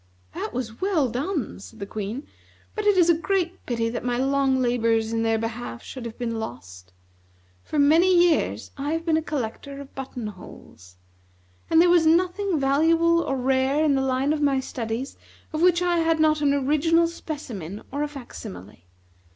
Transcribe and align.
"That 0.33 0.51
was 0.51 0.81
well 0.81 1.09
done," 1.09 1.59
said 1.59 1.77
the 1.77 1.85
Queen; 1.85 2.25
"but 2.73 2.87
it 2.87 2.97
is 2.97 3.07
a 3.07 3.13
great 3.13 3.63
pity 3.67 3.87
that 3.87 4.03
my 4.03 4.17
long 4.17 4.59
labors 4.59 5.13
in 5.13 5.21
their 5.21 5.37
behalf 5.37 5.83
should 5.83 6.05
have 6.05 6.17
been 6.17 6.39
lost. 6.39 6.91
For 7.63 7.77
many 7.77 8.11
years 8.31 8.71
I 8.79 8.93
have 8.93 9.05
been 9.05 9.15
a 9.15 9.21
collector 9.21 9.79
of 9.79 9.93
button 9.93 10.25
holes; 10.25 10.95
and 11.69 11.79
there 11.79 11.87
was 11.91 12.07
nothing 12.07 12.59
valuable 12.59 13.21
or 13.21 13.37
rare 13.37 13.83
in 13.85 13.93
the 13.93 14.01
line 14.01 14.33
of 14.33 14.41
my 14.41 14.59
studies 14.59 15.17
of 15.53 15.61
which 15.61 15.83
I 15.83 15.97
had 15.97 16.19
not 16.19 16.41
an 16.41 16.51
original 16.55 17.05
specimen 17.05 17.83
or 17.91 18.01
a 18.01 18.07
facsimile. 18.07 18.87